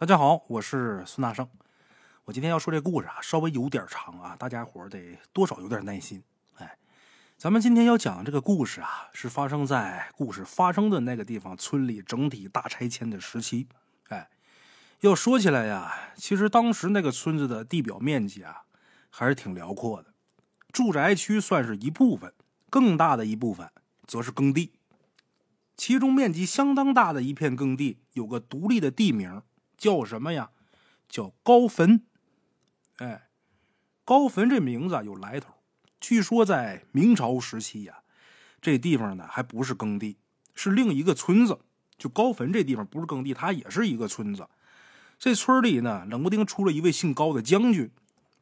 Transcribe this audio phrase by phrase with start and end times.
[0.00, 1.48] 大家好，我是孙大圣。
[2.22, 6.22] 我今天要说这故事啊，稍微有点长啊，大家伙得多少有点耐心。
[6.58, 6.78] 哎，
[7.36, 13.66] 咱们今天要讲的这个故事啊，是发生在故事发生的那个地方村里整体大拆迁的时期。
[14.10, 14.30] 哎，
[15.00, 18.62] 要说起来呀，其实当时那个村子的地表面积啊，
[19.10, 20.14] 还是挺辽阔的，
[20.70, 22.32] 住宅区算是一部分，
[22.70, 23.68] 更大的一部分
[24.06, 24.74] 则是耕地。
[25.76, 29.42] 其中面积相当大的一片耕地，有个独立的地名，
[29.78, 30.50] 叫什么呀？
[31.08, 32.02] 叫高坟。
[32.96, 33.28] 哎，
[34.04, 35.54] 高坟这名字有来头。
[36.00, 38.00] 据说在明朝时期呀，
[38.60, 40.18] 这地方呢还不是耕地，
[40.54, 41.60] 是另一个村子。
[41.96, 44.48] 就高坟这地方不是耕地，它也是一个村子。
[45.18, 47.90] 这村里呢，冷不丁出了一位姓高的将军，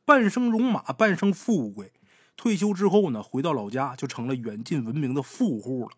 [0.04, 1.92] 半生戎马，半生富贵。
[2.36, 5.96] 退休之后呢，回到老家就成了远近闻名的富户了。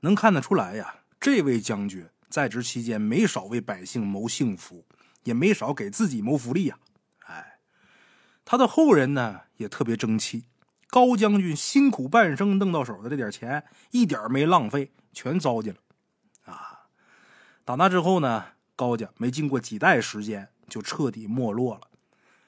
[0.00, 4.84] 能看得出来呀，这位将军在职期间没少为百姓谋幸福，
[5.24, 6.78] 也没少给自己谋福利呀。
[8.44, 10.46] 他的后人呢也特别争气，
[10.88, 15.80] 高将军辛苦半生弄到手的这点钱，一点没浪费，全糟践了。
[16.50, 16.86] 啊，
[17.66, 21.88] 打那之后呢，高家没经过几代时间就彻底没落了。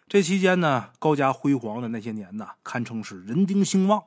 [0.09, 4.05] 这期间呢，高家辉煌的那些年呢，堪称是人丁兴旺。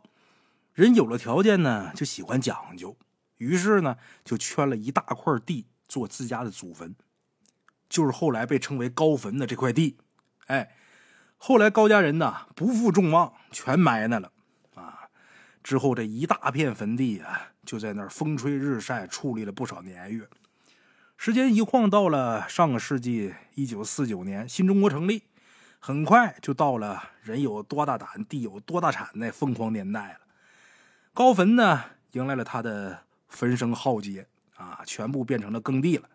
[0.73, 2.97] 人有了条件呢，就喜欢讲究，
[3.43, 6.95] 于是呢，就圈了一大块地做自家的祖坟，
[7.89, 9.97] 就是后来被称为高坟的这块地。
[10.47, 10.75] 哎。
[11.45, 14.31] 后来高家人呐不负众望，全埋那了，
[14.75, 15.09] 啊！
[15.61, 20.25] 之后这一大片坟地啊，就在那儿风吹日晒，矗立了不少年月。
[21.17, 25.23] 时间一晃到了上个世纪一九四九年，新中国成立，
[25.79, 30.19] 很快就到了人有多大胆，地有多大产那疯狂年代了。
[31.13, 31.83] 高坟呢，
[32.13, 33.03] 迎来了他的
[33.33, 36.07] 焚声浩劫啊，全部变成了耕地了。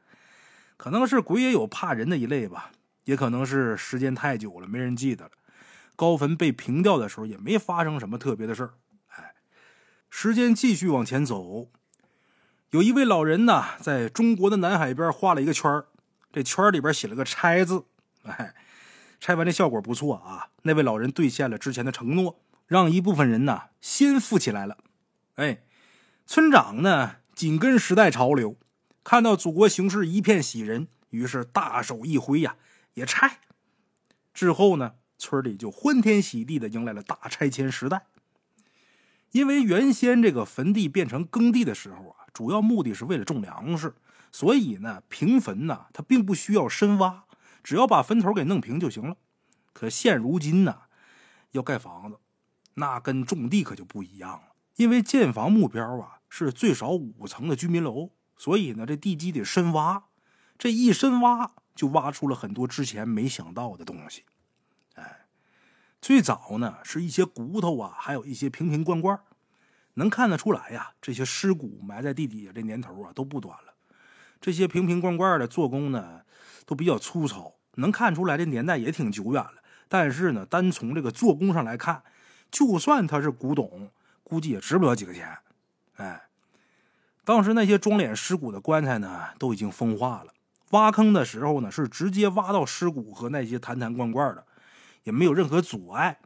[0.79, 2.71] 可能是鬼也有怕人的一类吧。
[3.05, 5.31] 也可能是时间太久了，没人记得了。
[5.97, 8.75] 高坟被平掉的时候，也没发生什么特别的事儿。
[9.17, 9.33] 哎，
[10.11, 11.71] 时间继续往前走，
[12.69, 15.87] 有一位老人呢，在中国的南海边画了一个圈儿，
[16.31, 17.87] 这圈里边写了个“拆”字。
[18.25, 18.55] 哎，
[19.19, 20.51] 拆完这效果不错啊。
[20.65, 24.77] 那位老人兑现了之前的承诺，让一部分人呢先富起来了。
[25.37, 25.63] 哎，
[26.31, 28.59] 村长呢紧跟时代潮流，
[29.03, 32.57] 看到祖国形势一片喜人，于是大手一挥呀。
[32.93, 33.39] 也拆，
[34.35, 38.05] 之后呢，村里就欢天喜地的迎来了大拆迁时代。
[39.31, 43.95] 因为原先这个坟地变成耕地的时候啊，主要目的是为了种粮食，
[44.31, 47.25] 所以呢，平坟呢，它并不需要深挖，
[47.65, 49.17] 只要把坟头给弄平就行了。
[49.73, 50.83] 可现如今呢，
[51.53, 52.19] 要盖房子，
[52.75, 54.43] 那跟种地可就不一样了。
[54.77, 60.05] 因为建房目标啊是最少五层的居民楼，所以呢，这地基得深挖，
[60.59, 61.53] 这一深挖。
[61.79, 64.25] 就挖出了很多之前没想到的东西，
[64.97, 65.27] 哎，
[66.03, 69.17] 最早呢是一些骨头啊，还有一些瓶瓶罐罐，
[69.95, 73.75] 能看得出来呀，这些尸骨埋在地底下这年头啊都不短了。
[74.41, 76.23] 这些瓶瓶罐罐的做工呢
[76.67, 79.63] 都比较粗糙，能看出来这年代也挺久远了。
[79.89, 82.03] 但是呢，单从这个做工上来看，
[82.51, 83.93] 就算它是古董，
[84.25, 85.39] 估计也值不了几个钱。
[85.99, 86.23] 哎，
[87.25, 90.33] 当时那些装殓尸骨的棺材呢，都已经风化了。
[90.71, 94.45] 挖坑的时候呢，是直接挖到尸骨和那些坛坛罐罐的，
[95.05, 96.19] 也没有任何阻碍。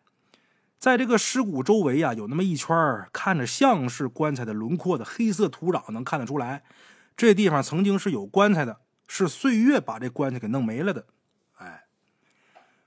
[0.78, 2.74] 在这个尸骨周围啊，有那么一圈
[3.12, 6.64] 看着像是棺材的轮廓的黑色土壤，能看得出来，
[7.16, 11.06] 这地方曾经是有棺材的，是岁月把这棺材给弄没了的。
[11.58, 11.84] 哎，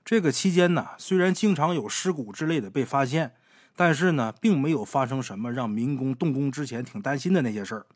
[0.04, 3.34] 这个期间呢，虽然经常有尸骨之类的被发现，
[3.76, 7.86] 但是呢，并没有发生什么让民工动工之前挺担心的那些事儿。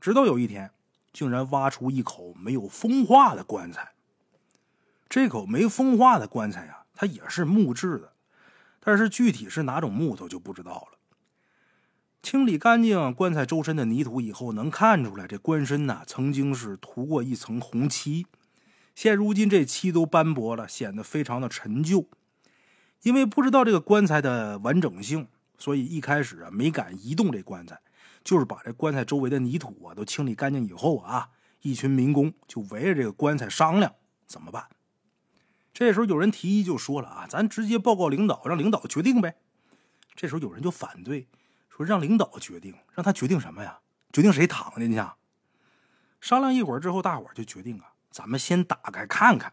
[0.00, 0.70] 直到有一天。
[1.14, 3.92] 竟然挖出一口没有风化的棺材。
[5.10, 8.14] 这口没风化的棺材呀，它也是木质的，
[8.80, 10.98] 但是具体是哪种木头就不知道了。
[12.22, 18.26] 清理干净棺材周身的泥土以后，能看出来这棺身呐曾经是涂过一层红漆，
[18.94, 22.08] 现如今这漆都斑驳了，显得非常的陈旧。
[23.02, 25.28] 因为不知道这个棺材的完整性，
[25.58, 27.80] 所以一开始啊没敢移动这棺材。
[28.24, 31.30] 就是把这棺材周围的泥土啊都清理干净以后啊，
[31.62, 33.92] 一群民工就围着这个棺材商量
[34.26, 34.68] 怎么办。
[35.74, 39.34] 这时候有人提议就说了啊，咱直接报告领导，让领导决定呗。
[40.14, 41.26] 这时候有人就反对，
[41.68, 43.80] 说让领导决定，让他决定什么呀？
[44.12, 45.04] 决定谁躺进去？
[46.20, 49.52] 商量一会儿之后，大伙儿就决定啊，咱们先打开看看，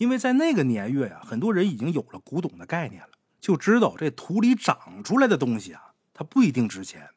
[0.00, 7.10] 因为在那个年月呀，很多人已经有了古董的概念了，就知道这土里长出来的东西啊，它不一定值钱。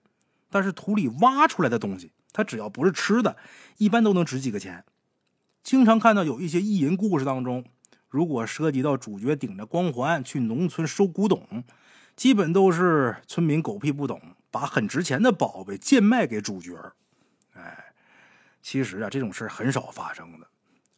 [0.49, 3.37] 但是土里挖出来的东西，它只要不是吃的，
[3.77, 4.83] 一般都能值几个钱。
[5.63, 7.63] 经常看到有一些意淫故事当中，
[8.09, 11.63] 如果涉及到主角顶着光环去农村收古董，
[12.17, 14.21] 基本都是村民狗屁不懂，
[14.51, 16.91] 把很值钱的宝贝贱卖给主角。
[17.53, 17.93] 哎，
[18.61, 20.47] 其实啊，这种事很少发生的。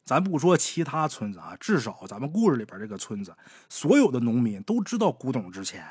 [0.05, 3.35] 咱不说其他村子啊，至少咱们故事里边这个村子，
[3.67, 5.83] 所有的农民都知道古董值钱，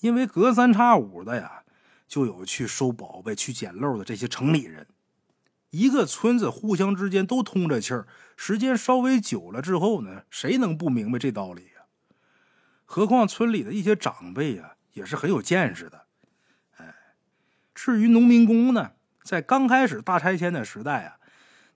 [0.00, 1.62] 因为隔三差五的呀，
[2.06, 4.86] 就有去收宝贝、去捡漏的这些城里人。
[5.70, 8.06] 一个村子互相之间都通着气儿，
[8.36, 11.86] 时间稍微久了之后呢，谁能不明白这道理呀？
[12.84, 16.04] 何况村里的一些长辈呀，也是很有见识的。
[16.76, 16.94] 哎，
[17.74, 18.92] 至于农民工呢，
[19.22, 21.16] 在刚开始大拆迁的时代啊。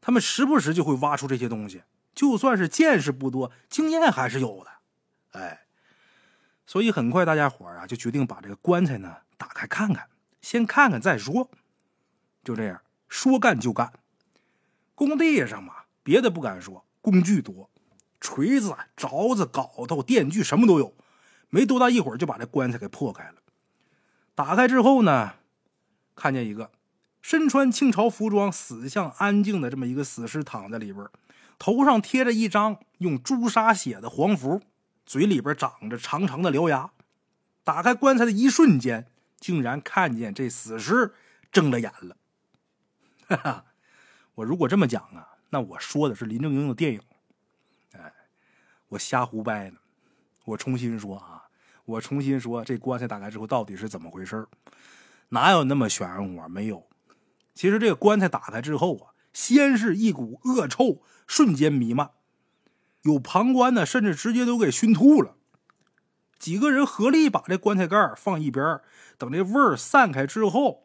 [0.09, 1.83] 他们时不时就会挖出这些东西，
[2.15, 5.39] 就算是见识不多，经验还是有的。
[5.39, 5.67] 哎，
[6.67, 10.09] 所以很快大家伙啊就决定把这个棺材呢打开看看，
[10.41, 11.51] 先看看再说。
[12.43, 13.93] 就这样说干就干。
[14.95, 17.69] 工地上嘛，别的不敢说，工具多，
[18.19, 20.97] 锤子、凿子、镐头、电锯什么都有。
[21.51, 23.35] 没多大一会儿就把这棺材给破开了。
[24.35, 25.35] 打开之后呢，
[26.17, 26.71] 看见一个。
[27.29, 31.07] 身穿清朝服装、死相安静的这么一个死尸躺在里边，
[31.59, 34.63] 头上贴着一张用朱砂写的黄符，
[35.05, 36.91] 嘴里边长着长长的獠牙。
[37.63, 39.09] 打开棺材的一瞬间，
[39.39, 41.13] 竟然看见这死尸
[41.53, 42.17] 睁了眼了。
[43.29, 43.65] 哈哈，
[44.37, 47.03] 我如果这么讲啊，那我说的是林正英的电影。
[47.93, 48.11] 哎，
[48.89, 49.77] 我瞎胡掰呢。
[50.47, 51.45] 我重新说啊，
[51.85, 54.49] 我重新说，这棺材打开之后到底是怎么回事
[55.29, 56.49] 哪有那么玄乎啊？
[56.49, 56.88] 没有。
[57.59, 62.13] 其实这个棺材打开之后啊，先是一股恶臭瞬间弥漫，
[63.03, 65.35] 有旁观的甚至直接都给熏吐了。
[66.39, 68.81] 几个人合力把这棺材盖放一边，
[69.19, 70.85] 等这味儿散开之后，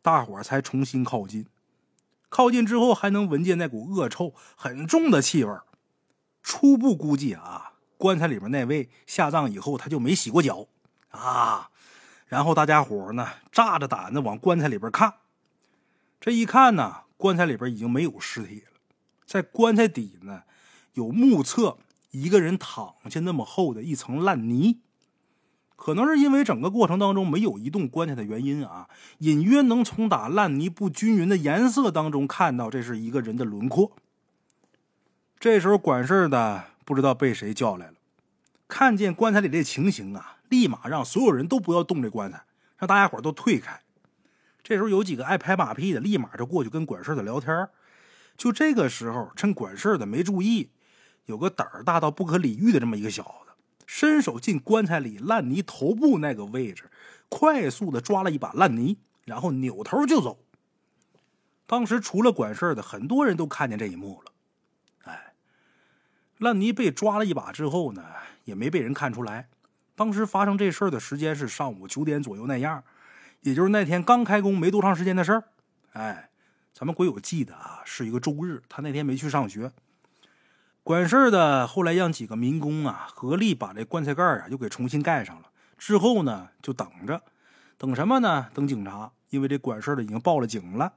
[0.00, 1.48] 大伙才重新靠近。
[2.28, 5.52] 靠近之后还能闻见那股恶臭很重的气味。
[6.40, 10.68] 初步估计啊，棺材里面那位下葬以后他就没洗过脚
[11.08, 11.70] 啊。
[12.28, 15.14] 然后大家伙呢，炸着胆子往棺材里边看。
[16.20, 18.78] 这一看呢，棺材里边已经没有尸体了，
[19.24, 20.42] 在棺材底呢，
[20.92, 21.78] 有目测
[22.10, 24.80] 一个人躺下那么厚的一层烂泥，
[25.76, 28.88] 可能是因为整个过程当中没有移动棺材的原因啊，
[29.18, 33.92] 隐约能从打烂泥不均匀的颜色当中看到这是一个人的轮廓。
[35.38, 37.94] 这时候管事的不知道被谁叫来了，
[38.68, 42.44] 看见棺材里这情形啊，立马让所有人都不要动这棺材，
[42.76, 43.80] 让大家伙都退开。
[44.70, 47.68] 这时候有几个爱拍马屁的，立马就过去跟管事的聊天。
[48.36, 50.70] 就这个时候，趁管事的没注意，
[51.24, 53.50] 有个胆儿大到不可理喻的这么一个小子，
[53.84, 56.88] 伸手进棺材里烂泥头部那个位置，
[57.28, 60.38] 快速的抓了一把烂泥，然后扭头就走。
[61.66, 64.32] 当时除了管事的，很多人都看见这一幕了。
[65.02, 65.32] 哎，
[66.38, 68.04] 烂泥被抓了一把之后呢，
[68.44, 69.48] 也没被人看出来。
[69.96, 72.84] 当时发生这事儿的时间是上午九点左右那样。
[73.42, 75.44] 也就是那天刚开工没多长时间的事儿，
[75.92, 76.30] 哎，
[76.72, 79.72] 咱们鬼友记得啊，是一个周日，他那天没去上学。
[80.82, 85.50] 管事儿的后来让几个民工啊合力把这棺材盖啊又给重新盖上了。
[85.78, 87.22] 之后呢，就等着，
[87.78, 88.48] 等什么呢？
[88.52, 90.94] 等警察，因为这管事儿的已经报了警了。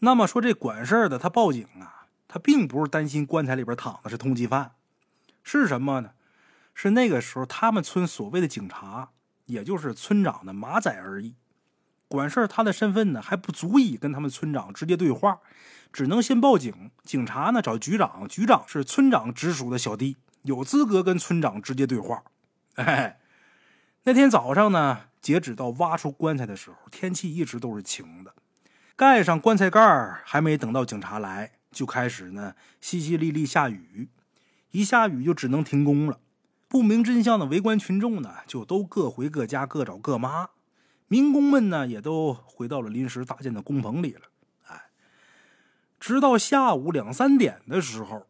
[0.00, 4.72] 那么说这管事儿的他报警啊，他并不是担心棺材里边躺的是通缉犯，
[5.42, 6.12] 是什么呢？
[6.74, 9.10] 是那个时候他们村所谓的警察。
[9.46, 11.34] 也就是村长的马仔而已，
[12.08, 15.40] 管事儿他的身份呢还不足以跟他们村长直接对话，
[15.92, 16.90] 只能先报警。
[17.02, 22.22] 警察呢找局长，局长是村长直属的小弟，有资格跟村长直接对话。
[22.76, 23.18] 哎，
[24.04, 28.34] 那天早上呢，截止到挖出棺材的时候，天气一直都是晴的。
[28.96, 34.08] 盖上棺材盖儿，还没等到警察来，就开始呢淅淅沥沥下雨，
[34.70, 36.18] 一下雨就只能停工了。
[36.74, 40.50] 不明真相的围观群众呢，就都各回各家，各找各妈。
[41.06, 44.22] 民工们呢，也都回到了临时搭建的工棚里了。
[44.66, 44.86] 哎，
[46.00, 48.26] 直到下午两三点的时候，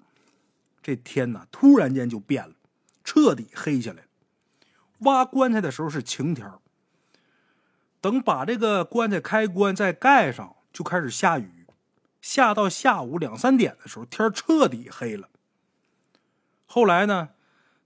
[0.82, 2.54] 这天呢，突然间就变了，
[3.02, 4.02] 彻底黑下来。
[4.98, 6.46] 挖棺材的时候是晴天
[8.02, 11.64] 等把这个棺材开棺再盖上，就开始下雨。
[12.20, 15.30] 下到下午两三点的时候，天彻底黑了。
[16.66, 17.30] 后来呢？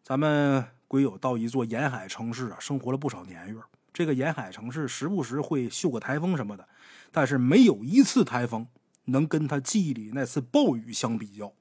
[0.09, 3.61] 咱们鬼友到一座沿海城市啊，生活了不少年月。
[3.93, 6.67] 这个沿海城市时不时会秀个台风什么的，
[7.13, 8.67] 但是没有一次台风
[9.05, 11.53] 能跟他记忆里那次暴雨相比较。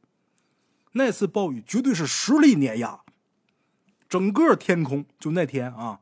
[0.93, 3.01] 那次暴雨绝对是实力碾压，
[4.07, 5.99] 整个天空就那天啊，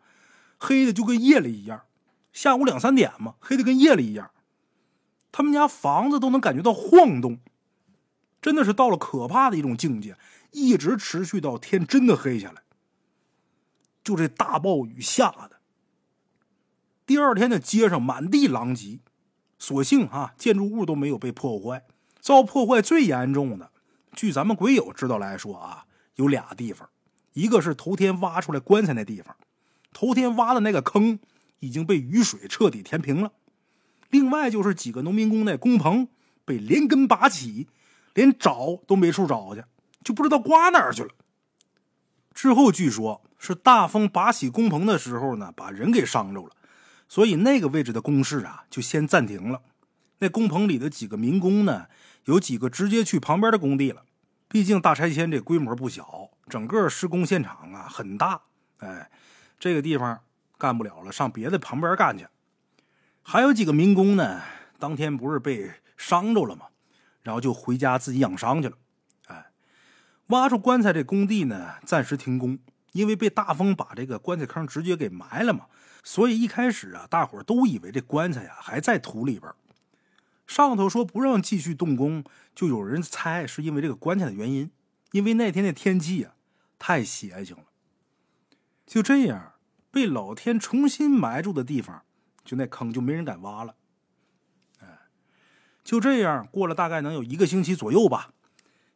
[0.60, 1.82] 黑的就跟夜里一样。
[2.32, 4.30] 下午两三点嘛，黑的跟夜里一样。
[5.32, 7.40] 他们家房子都能感觉到晃动。
[8.40, 10.16] 真的是到了可怕的一种境界，
[10.56, 12.64] 一直持续到天真的黑下来。
[14.04, 15.60] 就这大暴雨下的，
[17.06, 19.00] 第二天的街上满地狼藉，
[19.60, 21.84] 所幸啊，建筑物都没有被破坏。
[22.20, 23.72] 遭破坏最严重的，
[24.14, 25.86] 据咱们鬼友知道来说啊，
[26.16, 26.90] 有俩地方，
[27.34, 29.36] 一个是头天挖出来棺材那地方，
[29.92, 31.20] 头天挖的那个坑
[31.60, 33.32] 已经被雨水彻底填平了。
[34.10, 36.08] 另外就是几个农民工那工棚
[36.46, 37.68] 被连根拔起，
[38.14, 39.64] 连找都没处找去，
[40.06, 41.10] 就不知道刮哪儿去了。
[42.34, 43.22] 之后据说。
[43.38, 46.50] 是大风拔起工棚的时候呢，把人给伤着了，
[47.08, 49.62] 所以那个位置的工事啊就先暂停了。
[50.18, 51.86] 那工棚里的几个民工呢，
[52.24, 54.04] 有几个直接去旁边的工地了。
[54.48, 58.42] 毕竟大拆迁这规模不小，整个施工现场啊很大，
[58.78, 59.12] 哎，
[59.60, 60.20] 这个地方
[60.58, 62.26] 干不了了，上别的旁边干去。
[63.22, 64.42] 还有几个民工呢，
[64.80, 66.66] 当天不是被伤着了吗？
[67.22, 68.76] 然后就回家自己养伤去了。
[70.28, 72.60] 挖出棺材这工地呢，暂时停工。
[72.94, 75.66] 因为被大风把这个棺材坑直接给埋了嘛，
[76.02, 79.52] 所以一开始啊，大伙都以为这棺材呀还在土里边。
[80.48, 84.72] 上头说不让继续动工，就有人猜是因为这个棺材的原因。
[85.12, 86.36] 因为那天的天气啊
[86.80, 87.64] 太邪性了。
[88.86, 89.56] 就这样，
[89.92, 92.04] 被老天重新埋住的地方，
[92.46, 93.76] 就那坑就没人敢挖了。
[94.80, 94.88] 哎，
[95.84, 98.35] 就这样过了大概能有一个星期左右吧。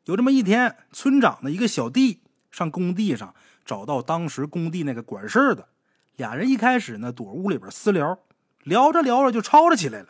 [0.05, 3.33] 有这么一天，村长的一个小弟上工地上。
[3.65, 5.67] 找到当时工地那个管事的，
[6.15, 8.17] 俩人一开始呢躲屋里边私聊，
[8.63, 10.07] 聊着聊着就吵了起来了。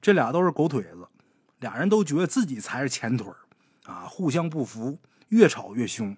[0.00, 1.08] 这俩都是狗腿子，
[1.58, 3.26] 俩人都觉得自己才是前腿
[3.86, 6.16] 啊，互相不服，越吵越凶。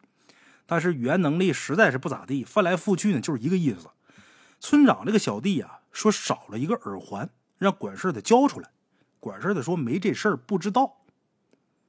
[0.67, 3.89] 但是语言能力实在是不咋地，翻来覆去呢就是一个意思。
[4.61, 8.69] 村长这个小弟啊说少了一个耳环，让管事的交出来。
[9.21, 10.99] 管事的说没这事儿，不知道。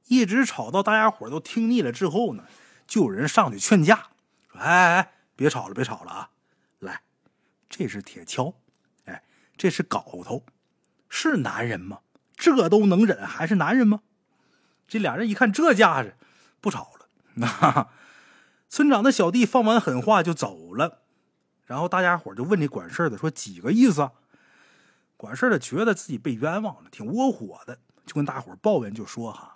[0.06, 2.44] 一直吵到大家伙都听腻了之后呢，
[2.86, 4.08] 就有人上去劝架。
[4.50, 6.30] 说哎哎，别吵了，别吵了啊！
[6.78, 7.02] 来，
[7.68, 8.54] 这是铁锹，
[9.06, 9.22] 哎，
[9.56, 10.44] 这是镐头，
[11.08, 12.00] 是男人吗？
[12.36, 14.00] 这都能忍，还是男人吗？
[14.86, 16.16] 这俩人一看这架势，
[16.60, 17.06] 不吵了。
[17.34, 17.88] 那
[18.68, 21.02] 村长的小弟放完狠话就走了，
[21.64, 24.12] 然后大家伙就问这管事的说几个意思啊？
[25.16, 29.53] 管事的觉得自己被冤枉了，挺窝火的，就跟大伙抱怨，就说哈，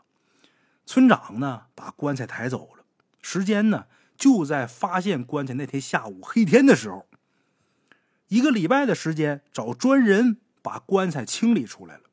[0.88, 2.82] 村长呢把棺材抬走了，
[3.20, 3.84] 时间呢？
[4.16, 7.06] 就在发现棺材那天下午黑天的时候，
[8.28, 12.04] 一个礼拜的时间找专人把棺材清理出来了。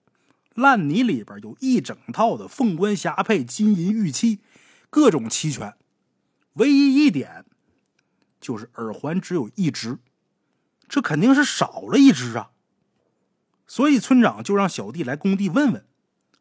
[0.56, 4.42] 烂泥里边有一整套的凤冠霞帔、金银玉器，
[4.90, 5.74] 各种齐全。
[6.56, 7.46] 唯一一点
[8.42, 10.00] 就是耳环只有一只，
[10.90, 12.52] 这肯定是少了一只啊。
[13.66, 15.86] 所以村长就让小弟来工地问问。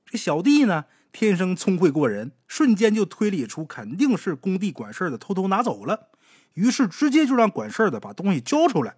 [0.05, 0.87] 这小弟呢？
[1.15, 6.09] 天生聪慧过人，瞬间就推理出肯定是工地管事的偷偷拿走了，
[6.55, 8.97] 于是直接就让管事的把东西交出来。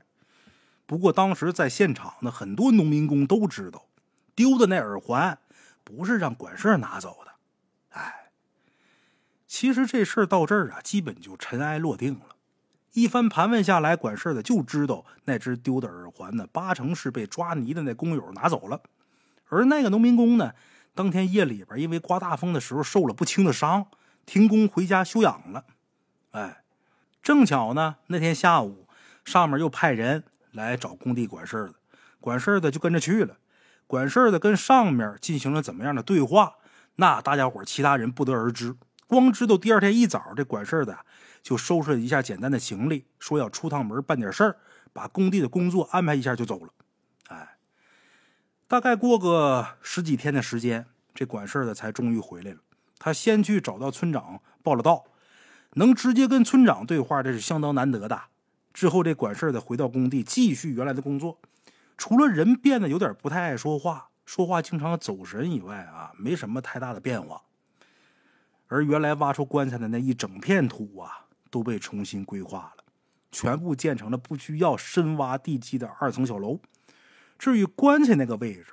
[0.87, 3.89] 不过当时在现场的很多农民工都知道，
[4.35, 5.39] 丢的那耳环
[5.85, 7.33] 不是让管事拿走的。
[7.91, 8.31] 哎，
[9.47, 12.37] 其实这事儿到这儿啊，基本就尘埃落定了。
[12.95, 18.81] 一番盘问下来，管事的就知道那只丢的耳环呢，八成是被抓泥的那工友拿走了，
[19.49, 20.55] 而那个农民工呢。
[20.97, 23.87] 当天夜里边，因为刮大风的时候受了不轻的伤，
[24.25, 25.67] 停工回家休养了。
[26.31, 26.65] 哎，
[27.23, 28.89] 正巧呢，那天下午
[29.23, 31.75] 上面又派人来找工地管事的，
[32.19, 33.37] 管事的就跟着去了。
[33.87, 36.55] 管事的跟上面进行了怎么样的对话，
[36.97, 38.75] 那大家伙其他人不得而知。
[39.07, 40.99] 光知道第二天一早，这管事的
[41.43, 44.57] 就收拾了一下简单的行李，说要出趟门办点事儿，
[44.95, 46.73] 把工地的工作安排一下就走了。
[47.29, 47.56] 哎
[48.69, 52.59] 大概过个十几天的时间，这管事的才终于回来了。
[52.99, 55.05] 他先去找到村长报了到，
[55.75, 58.21] 能直接跟村长对话，这是相当难得的。
[58.75, 61.39] 之后，这管事的回到工地，继续原来的工作。
[61.97, 67.43] 除了人变得有点不太爱说话，说话经常走神以外啊，没什么太大的变化。
[68.67, 72.85] 而原来挖出棺材的那一整片土啊，都被重新规划了，
[73.31, 76.59] 全部建成了不需要深挖地基的二层小楼。
[77.39, 78.67] 至于棺材那个位置，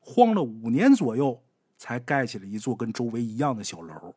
[0.00, 1.42] 荒了五年左右，
[1.78, 4.14] 才盖起了一座跟周围一样的小楼。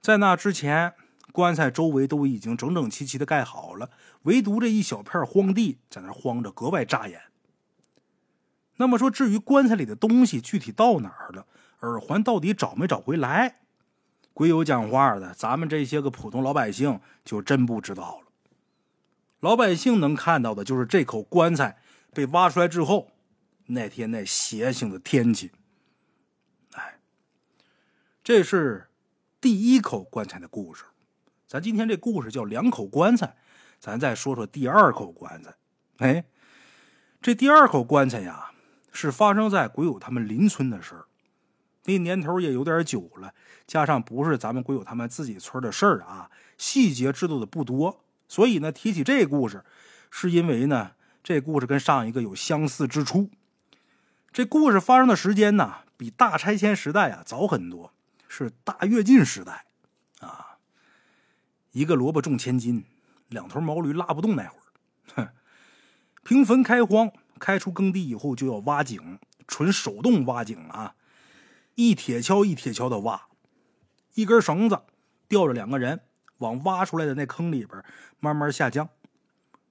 [0.00, 0.94] 在那之前，
[1.32, 3.90] 棺材周围都已经整整齐齐的盖好了，
[4.22, 7.20] 唯独这一小片荒地在那荒着，格外扎眼。
[8.76, 11.46] 那么说，至于棺材里的东西具体到哪儿了，
[11.80, 13.60] 耳环到底找没找回来？
[14.32, 18.26] 鬼友讲话的，咱们这些个普通老百姓就真不知道了。
[19.40, 21.78] 老百姓能看到的就是这口棺材。
[22.12, 23.10] 被挖出来之后，
[23.66, 25.52] 那天那邪性的天气，
[26.72, 26.98] 哎，
[28.24, 28.88] 这是
[29.40, 30.84] 第一口棺材的故事。
[31.46, 33.36] 咱今天这故事叫两口棺材，
[33.78, 35.54] 咱再说说第二口棺材。
[35.98, 36.24] 哎，
[37.20, 38.52] 这第二口棺材呀，
[38.92, 41.06] 是发生在鬼友他们邻村的事儿。
[41.84, 43.32] 那年头也有点久了，
[43.66, 49.64] 加上不是咱们鬼友他们自己村的事儿啊，细节知道的不多，所以呢，提起这故事，
[50.10, 50.92] 是因为呢，
[51.28, 53.28] 这故事跟上一个有相似之处。
[54.32, 57.92] 这故事发生的时间呢，比大拆迁时代啊早很多，
[58.28, 59.66] 是大跃进时代
[60.20, 60.56] 啊。
[61.72, 62.82] 一个萝卜重千斤，
[63.28, 64.56] 两头毛驴拉不动那会
[65.16, 65.28] 儿，哼，
[66.24, 70.94] 平坟开荒，开出耕地以后就要挖井，纯手动挖井啊。
[71.74, 73.28] 一铁锹一铁锹的挖，
[74.14, 74.80] 一根绳子
[75.28, 76.00] 吊着两个人
[76.38, 77.84] 往挖出来的那坑里边
[78.18, 78.88] 慢慢下降，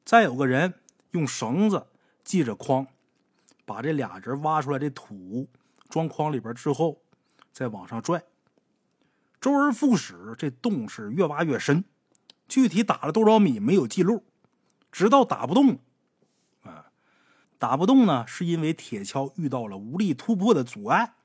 [0.06, 0.76] 再有个人
[1.18, 1.88] 用绳子
[2.24, 2.86] 系着筐，
[3.66, 5.50] 把这俩人挖出来的土
[5.90, 7.02] 装筐里边之后，
[7.52, 8.24] 再往上拽。
[9.42, 11.84] 周而复始，这洞是越挖越深，
[12.48, 14.24] 具体打了多少米没有记录，
[14.92, 15.80] 直到打不动，
[16.64, 16.92] 啊，
[17.58, 21.16] 打不动呢，是因为铁锹遇到了无力突破的阻碍。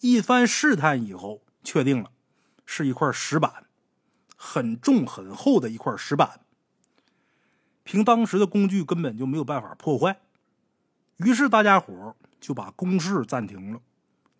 [0.00, 2.10] 一番试探以后，确定了
[2.64, 3.66] 是一块石板，
[4.36, 6.40] 很重很厚的一块石板。
[7.90, 10.20] 凭当时的工具，根本就没有办法破坏。
[11.16, 13.80] 于是大家伙就把攻势暂停了，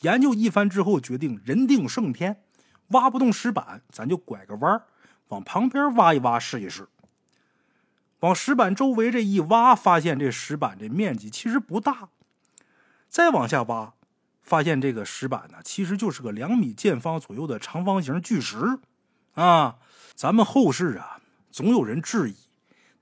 [0.03, 2.45] 研究一番之后，决定人定胜天，
[2.91, 4.81] 挖不动石板，咱就拐个弯
[5.31, 6.87] 往旁边挖一挖试一试。
[8.21, 12.11] 往石板周围这一挖，发现这石板这面积其实不大。
[13.09, 13.95] 再往下挖。
[14.43, 18.79] 发现这个石板呢，其实就是个两米见方左右的长方形巨石，
[19.35, 19.79] 啊，
[20.15, 22.37] 咱们后世啊，总有人质疑，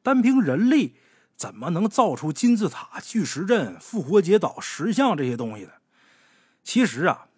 [0.02, 0.96] 单凭人力
[1.36, 5.72] 怎么能造出金字塔、巨石阵、复活节岛、石像这些东西的？
[6.64, 7.28] 其实啊，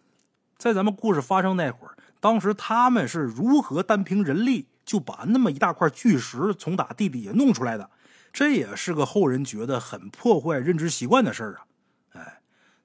[0.57, 7.91] 在咱们故事发生那会儿，当时他们是如何单凭人力就把那么一大块巨石从打地底下弄出来的？
[8.33, 11.67] 这也是个后人觉得很破坏认知习惯的事儿啊。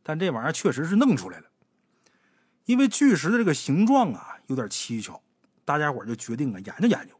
[0.01, 1.45] 但这玩意儿确实是弄出来了，
[2.65, 5.21] 因为巨石的这个形状啊有点蹊跷，
[5.63, 7.15] 大家伙就决定啊研究研究。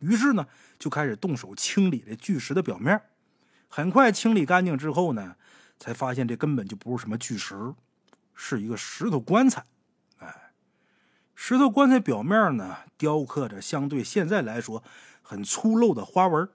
[0.00, 0.46] 于是呢
[0.78, 3.00] 就开始动手清理这巨石的表面。
[3.68, 5.36] 很快清理干净之后呢，
[5.78, 7.74] 才发现这根本就不是什么巨石，
[8.34, 9.64] 是一个石头棺材。
[10.18, 10.52] 哎，
[11.34, 14.82] 石头棺材表面呢雕刻着相对现在来说
[15.22, 16.48] 很粗陋的花纹。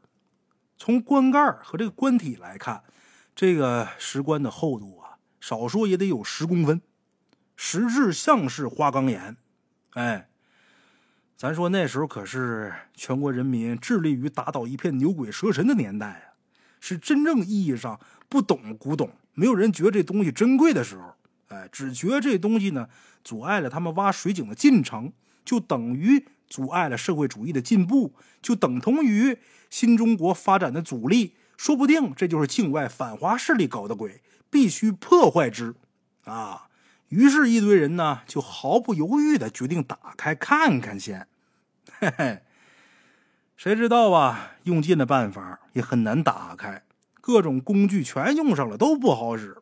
[0.77, 2.83] 从棺盖和这个棺体来看，
[3.35, 5.17] 这个石棺的厚度啊。
[5.39, 6.81] 少说也得有十公分，
[7.57, 9.35] 实质像是花岗岩。
[9.91, 10.29] 哎，
[11.35, 16.37] 咱说那时候可是全国人民致力于打倒一片牛鬼蛇神的年代啊，
[16.79, 21.15] 是真正意义上不懂古董，没有人觉得这东西珍贵的时候。
[21.49, 22.87] 哎，只觉得这东西呢
[23.23, 25.11] 阻碍了他们挖水井的进程，
[25.43, 29.37] 就等于阻碍了社会主义的进步，就等同于
[29.69, 31.35] 新中国发展的阻力。
[31.57, 34.21] 说不定这就是境外反华势力搞的鬼。
[34.49, 35.73] 必须破坏之，
[36.25, 36.67] 啊！
[37.13, 41.27] 于是，一堆人呢就毫不犹豫的决定打开看看先。
[41.99, 42.41] 嘿嘿，
[43.55, 44.53] 谁知道啊？
[44.63, 46.81] 用尽了办法也很难打开，
[47.21, 49.57] 各种工具全用上了都不好使，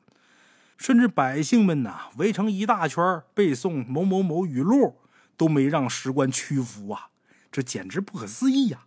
[0.77, 4.99] 甚至百姓们呐围成一大圈背诵某某某语录，
[5.35, 7.09] 都没让石棺屈服啊！
[7.51, 8.85] 这简直不可思议呀！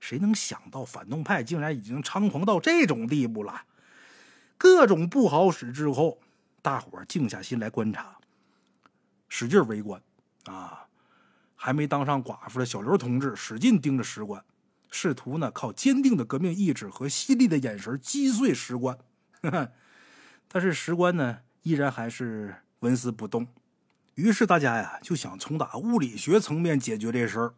[0.00, 3.64] 谁能想到反动派竟然已经猖狂到这种地步了？
[4.56, 6.18] 各种不好使之后，
[6.66, 8.18] 大伙静下心来观察，
[9.28, 10.02] 使劲围观。
[10.46, 10.88] 啊，
[11.54, 14.44] 还没当上寡妇的小刘同志使劲盯着石棺，
[14.90, 18.98] 试图呢靠坚定的革命意志和犀利的眼神击碎石棺。
[20.48, 23.46] 但是石棺呢依然还是纹丝不动。
[24.16, 27.54] 于是大家呀就想从打物理学层面解决这事儿。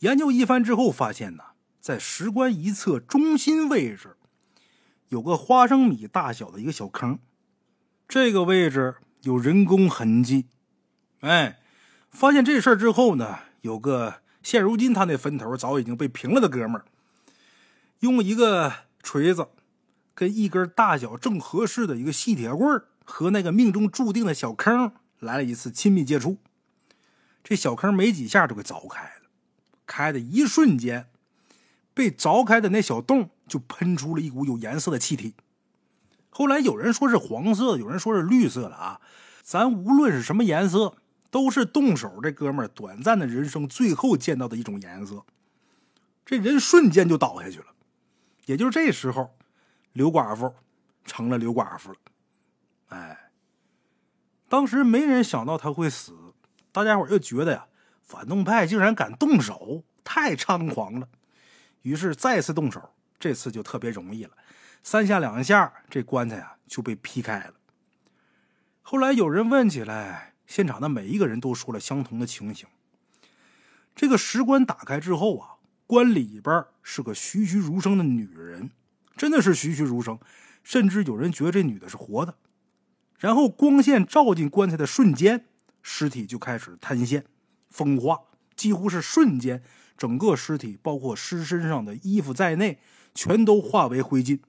[0.00, 1.44] 研究一番之后，发现呢
[1.80, 4.18] 在石棺一侧中心位置。
[5.08, 7.18] 有个花生米大小的一个小坑，
[8.12, 10.44] 这个位置有人工痕迹。
[11.20, 11.58] 哎，
[12.10, 16.84] 发现这事儿之后呢，有个现如今他那坟头早已经被平了的哥们儿，
[18.00, 18.70] 用一个
[19.02, 19.48] 锤子
[20.12, 26.36] 跟一根大小正合适的一个细铁棍和那个命中注定的小坑来了一次亲密接触。
[27.42, 29.30] 这小坑没几下就给凿开了，
[29.86, 31.08] 开的一瞬间，
[31.94, 33.30] 被凿开的那小洞。
[33.48, 35.34] 就喷出了一股有颜色的气体，
[36.34, 39.00] 后来有人说是黄色，有人说是绿色的啊。
[39.42, 40.96] 咱无论是什么颜色，
[41.30, 45.24] 都是动手这哥们儿短暂的人生最后见到的一种颜色。
[46.24, 47.66] 这人瞬间就倒下去了。
[48.46, 49.36] 也就是这时候，
[49.92, 50.54] 刘寡妇
[51.04, 51.98] 成了刘寡妇了。
[52.88, 53.30] 哎，
[54.48, 56.14] 当时没人想到他会死，
[56.72, 57.66] 大家伙又觉得呀，
[58.00, 61.08] 反动派竟然敢动手，太猖狂了。
[61.82, 64.30] 于是再次动手，这次就特别容易了，
[64.82, 67.54] 三下两下，这棺材啊就被劈开了。
[68.80, 72.66] 后来有人问起来，现场的每一个人都说了相同的情形。
[73.94, 75.48] 这个石棺打开之后啊，
[75.86, 78.70] 棺里边是个栩栩如生的女人，
[79.16, 80.18] 真的是栩栩如生，
[80.64, 82.34] 甚至有人觉得这女的是活的。
[83.18, 85.46] 然后光线照进棺材的瞬间，
[85.80, 87.24] 尸体就开始坍陷、
[87.70, 88.18] 风化，
[88.56, 89.62] 几乎是瞬间，
[89.96, 92.80] 整个尸体包括尸身上的衣服在内，
[93.14, 94.40] 全都化为灰烬。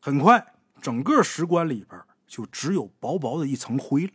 [0.00, 4.12] 很快，整个石棺里边就只有薄薄的一层灰了。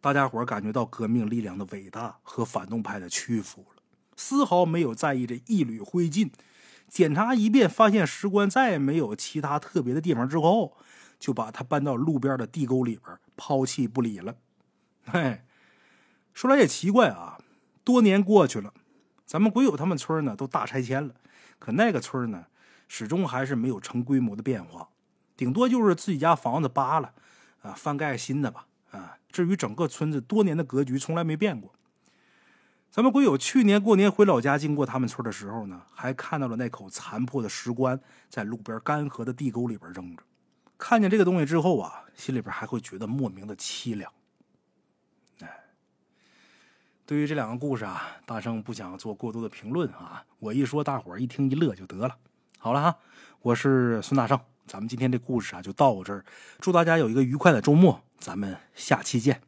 [0.00, 3.82] 大家伙感觉到革命力量的伟大和反动派的屈服了，
[4.16, 6.30] 丝毫没有在意这一缕灰烬。
[6.86, 10.76] 检查一遍，发现石棺再也没有其他特别的地方之后，
[11.18, 14.36] 就把它搬到路边的地沟里边抛弃不理了。
[15.04, 15.42] 嘿，
[16.32, 17.38] 说来也奇怪啊，
[17.82, 18.72] 多年过去了，
[19.26, 21.14] 咱们鬼友他们村呢都大拆迁了，
[21.58, 22.46] 可那个村呢
[22.88, 24.88] 始终还是没有成规模的变化，
[25.36, 27.12] 顶多就是自己家房子扒了
[27.62, 28.66] 啊，翻盖新的吧。
[28.90, 31.74] 啊，至于整个村子多年的格局从来没变过。
[32.90, 40.22] 咱们鬼友去年过年回老家，经过他们村的时候呢，还看到了那口残破的石棺在路边干涸的地沟里边扔着。
[40.78, 44.10] 看见这个东西之后啊，心里边还会觉得莫名的凄凉。
[45.40, 45.64] 哎，
[47.04, 52.16] 对于这两个故事啊，大圣不想做过多的评论啊，我一说大伙一听一乐就得了。
[52.60, 52.98] 好了哈，
[53.40, 56.24] 我是孙大圣，咱们今天这故事啊就到这儿，
[56.58, 58.02] 祝大家有一个愉快的周末。
[58.18, 59.47] 咱们下期见。